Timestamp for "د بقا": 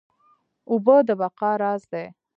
1.07-1.51